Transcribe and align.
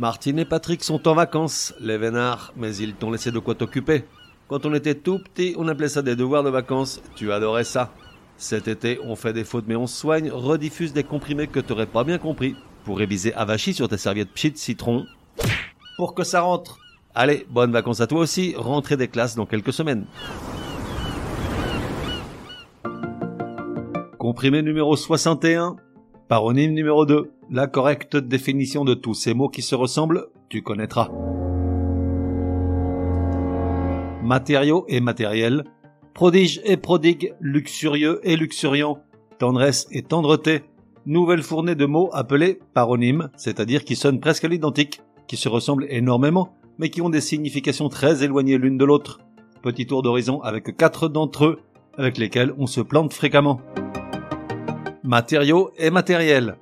Martine 0.00 0.38
et 0.38 0.46
Patrick 0.46 0.82
sont 0.82 1.06
en 1.08 1.14
vacances, 1.14 1.74
les 1.78 1.98
vénards, 1.98 2.54
mais 2.56 2.74
ils 2.74 2.94
t'ont 2.94 3.10
laissé 3.10 3.30
de 3.30 3.38
quoi 3.38 3.54
t'occuper. 3.54 4.04
Quand 4.48 4.64
on 4.64 4.72
était 4.72 4.94
tout 4.94 5.18
petit, 5.18 5.54
on 5.58 5.68
appelait 5.68 5.90
ça 5.90 6.00
des 6.00 6.16
devoirs 6.16 6.42
de 6.42 6.48
vacances. 6.48 7.02
Tu 7.16 7.30
adorais 7.30 7.64
ça. 7.64 7.92
Cet 8.38 8.66
été, 8.66 8.98
on 9.04 9.14
fait 9.14 9.34
des 9.34 9.44
fautes 9.44 9.66
mais 9.68 9.76
on 9.76 9.86
soigne, 9.86 10.30
rediffuse 10.30 10.94
des 10.94 11.04
comprimés 11.04 11.48
que 11.48 11.60
t'aurais 11.60 11.84
pas 11.84 12.02
bien 12.02 12.16
compris. 12.16 12.56
Pour 12.86 12.96
réviser 12.96 13.34
avachi 13.34 13.74
sur 13.74 13.88
ta 13.90 13.98
serviette 13.98 14.32
pchit 14.32 14.56
citron. 14.56 15.04
Pour 15.98 16.14
que 16.14 16.24
ça 16.24 16.40
rentre. 16.40 16.78
Allez, 17.14 17.46
bonnes 17.50 17.72
vacances 17.72 18.00
à 18.00 18.06
toi 18.06 18.20
aussi, 18.20 18.54
rentrée 18.56 18.96
des 18.96 19.08
classes 19.08 19.34
dans 19.34 19.44
quelques 19.44 19.74
semaines. 19.74 20.06
Comprimé 24.16 24.62
numéro 24.62 24.96
61. 24.96 25.76
Paronyme 26.26 26.72
numéro 26.72 27.04
2. 27.04 27.30
La 27.52 27.66
correcte 27.66 28.16
définition 28.16 28.84
de 28.84 28.94
tous 28.94 29.14
ces 29.14 29.34
mots 29.34 29.48
qui 29.48 29.62
se 29.62 29.74
ressemblent, 29.74 30.28
tu 30.48 30.62
connaîtras. 30.62 31.10
Matériaux 34.22 34.84
et 34.86 35.00
matériel. 35.00 35.64
Prodige 36.14 36.60
et 36.64 36.76
prodigue, 36.76 37.34
luxurieux 37.40 38.20
et 38.22 38.36
luxuriant. 38.36 38.98
Tendresse 39.40 39.88
et 39.90 40.02
tendreté. 40.02 40.62
Nouvelle 41.06 41.42
fournée 41.42 41.74
de 41.74 41.86
mots 41.86 42.08
appelés 42.12 42.60
paronymes, 42.72 43.30
c'est-à-dire 43.36 43.84
qui 43.84 43.96
sonnent 43.96 44.20
presque 44.20 44.44
à 44.44 44.48
l'identique, 44.48 45.00
qui 45.26 45.36
se 45.36 45.48
ressemblent 45.48 45.86
énormément, 45.88 46.54
mais 46.78 46.88
qui 46.88 47.02
ont 47.02 47.10
des 47.10 47.20
significations 47.20 47.88
très 47.88 48.22
éloignées 48.22 48.58
l'une 48.58 48.78
de 48.78 48.84
l'autre. 48.84 49.18
Petit 49.60 49.88
tour 49.88 50.02
d'horizon 50.02 50.40
avec 50.42 50.76
quatre 50.76 51.08
d'entre 51.08 51.46
eux, 51.46 51.58
avec 51.98 52.16
lesquels 52.16 52.54
on 52.58 52.68
se 52.68 52.80
plante 52.80 53.12
fréquemment. 53.12 53.60
Matériaux 55.02 55.72
et 55.78 55.90
matériel. 55.90 56.56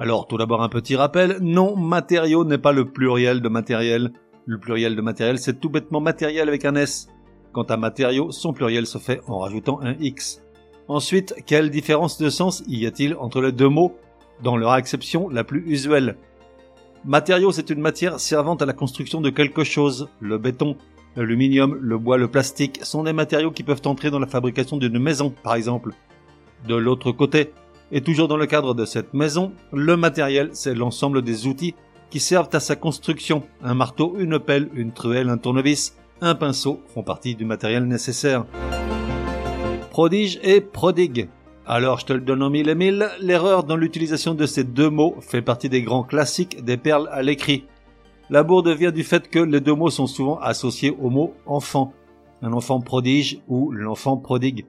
Alors 0.00 0.26
tout 0.26 0.38
d'abord 0.38 0.62
un 0.62 0.70
petit 0.70 0.96
rappel, 0.96 1.36
non, 1.42 1.76
matériaux 1.76 2.46
n'est 2.46 2.56
pas 2.56 2.72
le 2.72 2.86
pluriel 2.86 3.42
de 3.42 3.50
matériel. 3.50 4.12
Le 4.46 4.58
pluriel 4.58 4.96
de 4.96 5.02
matériel 5.02 5.38
c'est 5.38 5.60
tout 5.60 5.68
bêtement 5.68 6.00
matériel 6.00 6.48
avec 6.48 6.64
un 6.64 6.74
S. 6.74 7.08
Quant 7.52 7.64
à 7.64 7.76
matériaux, 7.76 8.30
son 8.30 8.54
pluriel 8.54 8.86
se 8.86 8.96
fait 8.96 9.20
en 9.26 9.40
rajoutant 9.40 9.78
un 9.82 9.92
X. 10.00 10.42
Ensuite, 10.88 11.34
quelle 11.44 11.68
différence 11.68 12.16
de 12.16 12.30
sens 12.30 12.62
y 12.66 12.86
a-t-il 12.86 13.14
entre 13.16 13.42
les 13.42 13.52
deux 13.52 13.68
mots 13.68 13.94
dans 14.42 14.56
leur 14.56 14.70
acception 14.70 15.28
la 15.28 15.44
plus 15.44 15.70
usuelle? 15.70 16.16
Matériaux 17.04 17.52
c'est 17.52 17.68
une 17.68 17.82
matière 17.82 18.20
servant 18.20 18.54
à 18.54 18.64
la 18.64 18.72
construction 18.72 19.20
de 19.20 19.28
quelque 19.28 19.64
chose. 19.64 20.08
Le 20.20 20.38
béton, 20.38 20.78
l'aluminium, 21.14 21.78
le 21.78 21.98
bois, 21.98 22.16
le 22.16 22.28
plastique 22.28 22.80
sont 22.84 23.02
des 23.02 23.12
matériaux 23.12 23.50
qui 23.50 23.64
peuvent 23.64 23.82
entrer 23.84 24.10
dans 24.10 24.18
la 24.18 24.26
fabrication 24.26 24.78
d'une 24.78 24.98
maison, 24.98 25.34
par 25.42 25.56
exemple. 25.56 25.92
De 26.66 26.74
l'autre 26.74 27.12
côté, 27.12 27.52
et 27.92 28.00
toujours 28.00 28.28
dans 28.28 28.36
le 28.36 28.46
cadre 28.46 28.74
de 28.74 28.84
cette 28.84 29.14
maison, 29.14 29.52
le 29.72 29.96
matériel, 29.96 30.50
c'est 30.52 30.74
l'ensemble 30.74 31.22
des 31.22 31.46
outils 31.46 31.74
qui 32.10 32.20
servent 32.20 32.48
à 32.52 32.60
sa 32.60 32.76
construction. 32.76 33.42
Un 33.62 33.74
marteau, 33.74 34.16
une 34.18 34.38
pelle, 34.38 34.68
une 34.74 34.92
truelle, 34.92 35.28
un 35.28 35.38
tournevis, 35.38 35.96
un 36.20 36.34
pinceau 36.34 36.80
font 36.92 37.02
partie 37.02 37.34
du 37.34 37.44
matériel 37.44 37.86
nécessaire. 37.86 38.44
Prodige 39.90 40.38
et 40.42 40.60
prodigue. 40.60 41.28
Alors 41.66 42.00
je 42.00 42.06
te 42.06 42.12
le 42.12 42.20
donne 42.20 42.42
en 42.42 42.50
mille 42.50 42.68
et 42.68 42.74
mille, 42.74 43.08
l'erreur 43.20 43.64
dans 43.64 43.76
l'utilisation 43.76 44.34
de 44.34 44.46
ces 44.46 44.64
deux 44.64 44.90
mots 44.90 45.16
fait 45.20 45.42
partie 45.42 45.68
des 45.68 45.82
grands 45.82 46.02
classiques 46.02 46.64
des 46.64 46.76
perles 46.76 47.08
à 47.12 47.22
l'écrit. 47.22 47.64
La 48.28 48.42
bourde 48.42 48.68
vient 48.68 48.92
du 48.92 49.02
fait 49.02 49.28
que 49.28 49.38
les 49.38 49.60
deux 49.60 49.74
mots 49.74 49.90
sont 49.90 50.06
souvent 50.06 50.38
associés 50.38 50.96
au 51.00 51.10
mot 51.10 51.34
enfant. 51.46 51.92
Un 52.42 52.52
enfant 52.52 52.80
prodige 52.80 53.40
ou 53.48 53.70
l'enfant 53.72 54.16
prodigue. 54.16 54.66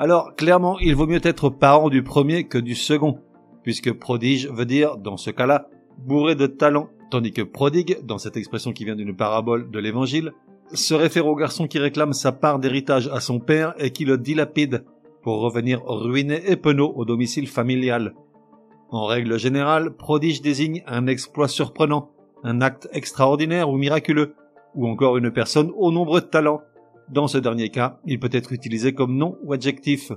Alors 0.00 0.34
clairement, 0.34 0.78
il 0.78 0.96
vaut 0.96 1.06
mieux 1.06 1.20
être 1.22 1.50
parent 1.50 1.90
du 1.90 2.02
premier 2.02 2.44
que 2.44 2.56
du 2.56 2.74
second, 2.74 3.18
puisque 3.62 3.92
prodige 3.92 4.48
veut 4.48 4.64
dire, 4.64 4.96
dans 4.96 5.18
ce 5.18 5.28
cas-là, 5.28 5.68
bourré 5.98 6.34
de 6.34 6.46
talent, 6.46 6.88
tandis 7.10 7.32
que 7.32 7.42
prodigue, 7.42 7.98
dans 8.02 8.16
cette 8.16 8.38
expression 8.38 8.72
qui 8.72 8.86
vient 8.86 8.96
d'une 8.96 9.14
parabole 9.14 9.70
de 9.70 9.78
l'évangile, 9.78 10.32
se 10.72 10.94
réfère 10.94 11.26
au 11.26 11.36
garçon 11.36 11.66
qui 11.66 11.78
réclame 11.78 12.14
sa 12.14 12.32
part 12.32 12.58
d'héritage 12.58 13.10
à 13.12 13.20
son 13.20 13.40
père 13.40 13.74
et 13.76 13.90
qui 13.90 14.06
le 14.06 14.16
dilapide 14.16 14.86
pour 15.22 15.40
revenir 15.40 15.82
ruiné 15.84 16.50
et 16.50 16.56
penaud 16.56 16.94
au 16.96 17.04
domicile 17.04 17.46
familial. 17.46 18.14
En 18.88 19.04
règle 19.04 19.38
générale, 19.38 19.90
prodige 19.90 20.40
désigne 20.40 20.82
un 20.86 21.08
exploit 21.08 21.46
surprenant, 21.46 22.10
un 22.42 22.62
acte 22.62 22.88
extraordinaire 22.94 23.68
ou 23.68 23.76
miraculeux, 23.76 24.34
ou 24.74 24.88
encore 24.88 25.18
une 25.18 25.30
personne 25.30 25.70
aux 25.76 25.92
nombreux 25.92 26.22
talents, 26.22 26.62
dans 27.10 27.28
ce 27.28 27.38
dernier 27.38 27.70
cas, 27.70 27.98
il 28.06 28.20
peut 28.20 28.30
être 28.32 28.52
utilisé 28.52 28.94
comme 28.94 29.16
nom 29.16 29.36
ou 29.42 29.52
adjectif. 29.52 30.12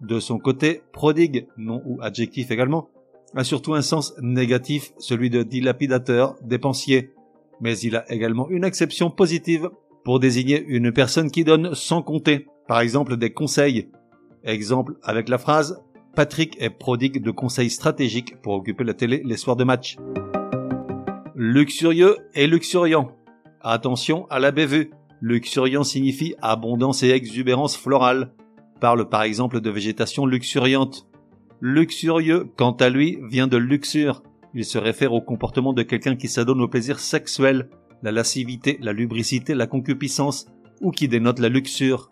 De 0.00 0.18
son 0.20 0.38
côté, 0.38 0.82
prodigue, 0.92 1.46
nom 1.56 1.82
ou 1.84 1.98
adjectif 2.00 2.50
également, 2.50 2.88
a 3.34 3.44
surtout 3.44 3.74
un 3.74 3.82
sens 3.82 4.14
négatif, 4.20 4.92
celui 4.98 5.30
de 5.30 5.42
dilapidateur, 5.42 6.36
dépensier. 6.42 7.12
Mais 7.60 7.78
il 7.78 7.96
a 7.96 8.10
également 8.10 8.48
une 8.48 8.64
exception 8.64 9.10
positive 9.10 9.70
pour 10.04 10.20
désigner 10.20 10.64
une 10.66 10.92
personne 10.92 11.30
qui 11.30 11.44
donne 11.44 11.74
sans 11.74 12.02
compter, 12.02 12.46
par 12.68 12.80
exemple 12.80 13.16
des 13.16 13.32
conseils. 13.32 13.90
Exemple 14.44 14.94
avec 15.02 15.28
la 15.28 15.38
phrase 15.38 15.82
Patrick 16.14 16.56
est 16.62 16.70
prodigue 16.70 17.22
de 17.22 17.30
conseils 17.30 17.68
stratégiques 17.68 18.40
pour 18.40 18.54
occuper 18.54 18.84
la 18.84 18.94
télé 18.94 19.20
les 19.22 19.36
soirs 19.36 19.56
de 19.56 19.64
match. 19.64 19.96
Luxurieux 21.34 22.16
et 22.34 22.46
luxuriant. 22.46 23.10
Attention 23.60 24.26
à 24.30 24.38
la 24.38 24.50
bévue. 24.50 24.90
Luxuriant 25.20 25.84
signifie 25.84 26.34
abondance 26.42 27.02
et 27.02 27.10
exubérance 27.10 27.76
florale. 27.76 28.32
Parle 28.80 29.08
par 29.08 29.22
exemple 29.22 29.60
de 29.60 29.70
végétation 29.70 30.26
luxuriante. 30.26 31.06
Luxurieux, 31.60 32.48
quant 32.56 32.72
à 32.72 32.90
lui, 32.90 33.18
vient 33.30 33.46
de 33.46 33.56
luxure. 33.56 34.22
Il 34.54 34.64
se 34.64 34.78
réfère 34.78 35.12
au 35.12 35.20
comportement 35.20 35.72
de 35.72 35.82
quelqu'un 35.82 36.16
qui 36.16 36.28
s'adonne 36.28 36.60
au 36.60 36.68
plaisir 36.68 36.98
sexuel, 36.98 37.68
la 38.02 38.12
lascivité, 38.12 38.78
la 38.80 38.92
lubricité, 38.92 39.54
la 39.54 39.66
concupiscence, 39.66 40.46
ou 40.80 40.90
qui 40.90 41.08
dénote 41.08 41.38
la 41.38 41.48
luxure. 41.48 42.10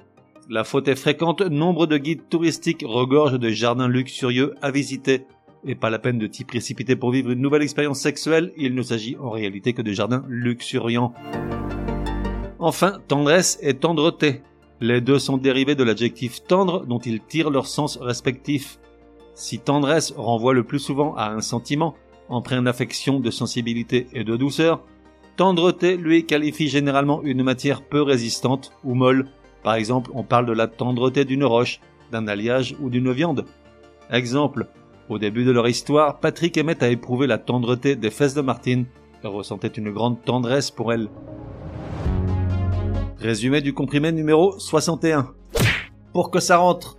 La 0.49 0.65
faute 0.65 0.89
est 0.89 0.97
fréquente, 0.97 1.43
nombre 1.43 1.87
de 1.87 1.99
guides 1.99 2.29
touristiques 2.29 2.85
regorgent 2.87 3.39
de 3.39 3.49
jardins 3.51 3.89
luxurieux 3.89 4.55
à 4.63 4.71
visiter. 4.71 5.27
Et 5.67 5.75
pas 5.75 5.89
la 5.89 5.99
peine 5.99 6.19
de 6.19 6.27
t'y 6.27 6.45
précipiter 6.45 6.97
pour 6.97 7.11
vivre 7.11 7.31
une 7.31 7.41
nouvelle 7.41 7.63
expérience 7.63 8.01
sexuelle, 8.01 8.53
il 8.57 8.75
ne 8.75 8.83
s'agit 8.83 9.17
en 9.17 9.31
réalité 9.31 9.73
que 9.73 9.81
de 9.83 9.93
jardins 9.93 10.25
luxuriants. 10.29 11.15
Enfin, 12.65 12.99
tendresse 13.09 13.59
et 13.61 13.75
tendreté. 13.75 14.41
Les 14.81 15.03
deux 15.03 15.19
sont 15.19 15.37
dérivés 15.37 15.75
de 15.75 15.85
l'adjectif 15.85 16.43
tendre 16.45 16.87
dont 16.87 16.99
ils 16.99 17.21
tirent 17.21 17.51
leur 17.51 17.67
sens 17.67 17.99
respectif. 17.99 18.79
Si 19.35 19.59
tendresse 19.59 20.15
renvoie 20.17 20.55
le 20.55 20.65
plus 20.65 20.79
souvent 20.79 21.15
à 21.15 21.29
un 21.29 21.43
sentiment, 21.43 21.95
empreint 22.31 22.63
d'affection, 22.63 23.21
de 23.21 23.31
sensibilité 23.31 24.07
et 24.15 24.25
de 24.25 24.35
douceur, 24.39 24.83
tendreté 25.37 25.99
lui 25.99 26.25
qualifie 26.25 26.69
généralement 26.69 27.23
une 27.23 27.43
matière 27.43 27.83
peu 27.83 28.01
résistante 28.01 28.73
ou 28.83 28.95
molle. 28.95 29.29
Par 29.63 29.75
exemple, 29.75 30.11
on 30.15 30.23
parle 30.23 30.47
de 30.47 30.55
la 30.55 30.67
tendreté 30.67 31.27
d'une 31.27 31.45
roche, 31.45 31.81
d'un 32.13 32.27
alliage 32.29 32.75
ou 32.81 32.89
d'une 32.89 33.13
viande. 33.13 33.45
Exemple, 34.11 34.69
au 35.11 35.19
début 35.19 35.45
de 35.45 35.51
leur 35.51 35.69
histoire, 35.69 36.19
Patrick 36.19 36.57
aimait 36.57 36.83
à 36.83 36.89
éprouver 36.89 37.27
la 37.27 37.37
tendreté 37.37 37.95
des 37.95 38.11
fesses 38.11 38.33
de 38.33 38.41
Martine 38.41 38.87
et 39.23 39.27
ressentait 39.27 39.69
une 39.69 39.91
grande 39.91 40.25
tendresse 40.25 40.71
pour 40.71 40.95
elle. 40.95 41.11
Résumé 43.25 43.63
du 43.63 43.73
comprimé 43.73 44.13
numéro 44.13 44.59
61. 44.59 45.33
Pour 46.13 46.31
que 46.31 46.41
ça 46.41 46.59
rentre. 46.59 46.99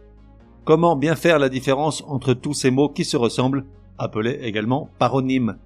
Comment 0.64 0.96
bien 0.96 1.14
faire 1.14 1.38
la 1.38 1.50
différence 1.50 2.04
entre 2.08 2.34
tous 2.34 2.56
ces 2.56 2.72
mots 2.72 2.90
qui 2.90 3.06
se 3.06 3.16
ressemblent, 3.16 3.64
appelés 4.00 4.40
également 4.42 4.90
paronymes? 4.98 5.60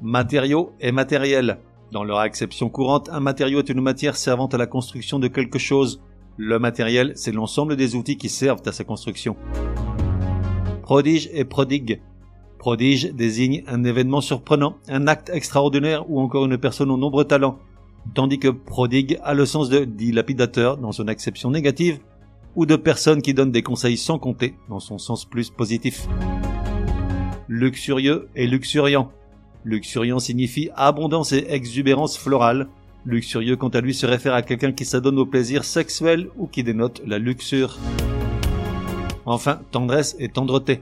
Matériaux 0.00 0.72
et 0.80 0.90
matériel. 0.90 1.58
Dans 1.92 2.02
leur 2.02 2.20
acception 2.20 2.70
courante, 2.70 3.10
un 3.12 3.20
matériau 3.20 3.58
est 3.58 3.68
une 3.68 3.82
matière 3.82 4.16
servant 4.16 4.46
à 4.46 4.56
la 4.56 4.66
construction 4.66 5.18
de 5.18 5.28
quelque 5.28 5.58
chose. 5.58 6.00
Le 6.38 6.58
matériel, 6.58 7.12
c'est 7.14 7.32
l'ensemble 7.32 7.76
des 7.76 7.94
outils 7.94 8.16
qui 8.16 8.30
servent 8.30 8.62
à 8.64 8.72
sa 8.72 8.84
construction. 8.84 9.36
Prodige 10.80 11.28
et 11.34 11.44
prodigue. 11.44 12.00
Prodige 12.58 13.12
désigne 13.12 13.62
un 13.66 13.84
événement 13.84 14.22
surprenant, 14.22 14.78
un 14.88 15.06
acte 15.08 15.28
extraordinaire 15.28 16.10
ou 16.10 16.20
encore 16.20 16.46
une 16.46 16.56
personne 16.56 16.90
aux 16.90 16.96
nombreux 16.96 17.26
talents 17.26 17.58
tandis 18.14 18.38
que 18.38 18.48
prodigue 18.48 19.18
a 19.22 19.34
le 19.34 19.46
sens 19.46 19.68
de 19.68 19.84
dilapidateur 19.84 20.76
dans 20.76 20.92
son 20.92 21.08
acception 21.08 21.50
négative, 21.50 21.98
ou 22.56 22.66
de 22.66 22.76
personne 22.76 23.22
qui 23.22 23.34
donne 23.34 23.50
des 23.50 23.62
conseils 23.62 23.96
sans 23.96 24.18
compter 24.18 24.54
dans 24.68 24.80
son 24.80 24.98
sens 24.98 25.24
plus 25.24 25.50
positif. 25.50 26.06
Luxurieux 27.48 28.28
et 28.36 28.46
luxuriant. 28.46 29.10
Luxuriant 29.64 30.18
signifie 30.18 30.70
abondance 30.76 31.32
et 31.32 31.46
exubérance 31.48 32.16
florale. 32.16 32.68
Luxurieux 33.06 33.56
quant 33.56 33.68
à 33.68 33.80
lui 33.80 33.94
se 33.94 34.06
réfère 34.06 34.34
à 34.34 34.42
quelqu'un 34.42 34.72
qui 34.72 34.84
s'adonne 34.84 35.18
au 35.18 35.26
plaisir 35.26 35.64
sexuel 35.64 36.28
ou 36.36 36.46
qui 36.46 36.62
dénote 36.62 37.02
la 37.06 37.18
luxure. 37.18 37.78
Enfin, 39.26 39.60
tendresse 39.70 40.16
et 40.18 40.28
tendreté. 40.28 40.80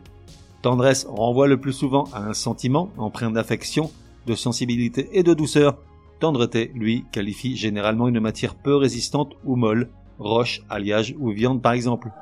Tendresse 0.63 1.07
renvoie 1.09 1.49
le 1.49 1.61
plus 1.61 1.73
souvent 1.73 2.09
à 2.13 2.23
un 2.25 2.35
sentiment 2.35 2.91
empreint 2.97 3.31
d'affection, 3.31 3.91
de 4.27 4.35
sensibilité 4.35 5.09
et 5.13 5.23
de 5.23 5.35
douceur, 5.35 5.79
Tendreté, 6.23 6.71
lui, 6.77 7.05
qualifie 7.11 7.57
généralement 7.57 8.07
une 8.07 8.21
matière 8.21 8.55
peu 8.55 8.77
résistante 8.77 9.33
ou 9.45 9.57
molle, 9.57 9.91
roche, 10.21 10.61
alliage 10.71 11.17
ou 11.19 11.33
viande 11.33 11.61
par 11.61 11.73
exemple. 11.73 12.13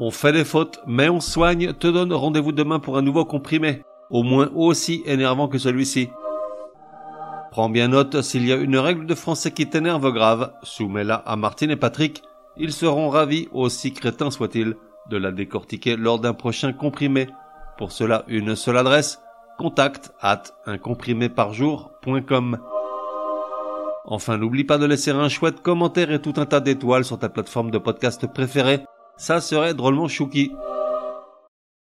On 0.00 0.10
fait 0.10 0.32
des 0.32 0.44
fautes, 0.44 0.80
mais 0.88 1.08
on 1.08 1.20
soigne, 1.20 1.74
te 1.74 1.86
donne 1.86 2.12
rendez-vous 2.12 2.50
demain 2.50 2.80
pour 2.80 2.98
un 2.98 3.02
nouveau 3.02 3.24
comprimé. 3.24 3.82
au 4.10 4.24
moins 4.24 4.50
aussi 4.56 5.04
énervant 5.06 5.46
que 5.46 5.58
celui-ci. 5.58 6.08
Prends 7.52 7.70
bien 7.70 7.86
note, 7.86 8.20
s'il 8.20 8.48
y 8.48 8.52
a 8.52 8.56
une 8.56 8.78
règle 8.78 9.06
de 9.06 9.14
français 9.14 9.52
qui 9.52 9.68
t'énerve 9.68 10.10
grave, 10.10 10.52
soumets-la 10.64 11.14
à 11.14 11.36
Martine 11.36 11.70
et 11.70 11.76
Patrick, 11.76 12.20
ils 12.56 12.72
seront 12.72 13.10
ravis, 13.10 13.48
aussi 13.52 13.92
crétins 13.92 14.32
soient-ils, 14.32 14.74
de 15.08 15.16
la 15.16 15.30
décortiquer 15.30 15.96
lors 15.96 16.18
d'un 16.18 16.34
prochain 16.34 16.72
comprimé. 16.72 17.28
Pour 17.78 17.92
cela, 17.92 18.24
une 18.26 18.56
seule 18.56 18.78
adresse, 18.78 19.20
contact 19.58 20.12
at 20.20 20.42
uncompriméparjour.com. 20.66 22.58
Enfin, 24.04 24.36
n'oublie 24.36 24.64
pas 24.64 24.78
de 24.78 24.86
laisser 24.86 25.10
un 25.10 25.28
chouette 25.28 25.62
commentaire 25.62 26.10
et 26.10 26.20
tout 26.20 26.34
un 26.36 26.46
tas 26.46 26.60
d'étoiles 26.60 27.04
sur 27.04 27.18
ta 27.18 27.28
plateforme 27.28 27.70
de 27.70 27.78
podcast 27.78 28.26
préférée. 28.26 28.80
Ça 29.16 29.40
serait 29.40 29.74
drôlement 29.74 30.08
chouki. 30.08 30.52